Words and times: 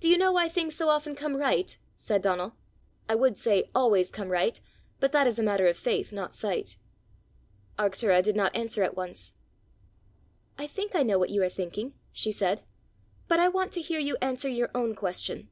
"Do 0.00 0.08
you 0.10 0.18
know 0.18 0.32
why 0.32 0.50
things 0.50 0.74
so 0.74 0.90
often 0.90 1.14
come 1.16 1.34
right?" 1.34 1.78
said 1.96 2.20
Donal." 2.20 2.56
I 3.08 3.14
would 3.14 3.38
say 3.38 3.70
always 3.74 4.10
come 4.10 4.28
right, 4.28 4.60
but 4.98 5.12
that 5.12 5.26
is 5.26 5.38
a 5.38 5.42
matter 5.42 5.66
of 5.66 5.78
faith, 5.78 6.12
not 6.12 6.34
sight." 6.34 6.76
Arctura 7.78 8.22
did 8.22 8.36
not 8.36 8.54
answer 8.54 8.82
at 8.82 8.96
once. 8.96 9.32
"I 10.58 10.66
think 10.66 10.94
I 10.94 11.02
know 11.04 11.18
what 11.18 11.30
you 11.30 11.42
are 11.42 11.48
thinking," 11.48 11.94
she 12.12 12.32
said, 12.32 12.64
"but 13.28 13.38
I 13.40 13.48
want 13.48 13.72
to 13.72 13.80
hear 13.80 13.98
you 13.98 14.18
answer 14.20 14.50
your 14.50 14.68
own 14.74 14.94
question." 14.94 15.48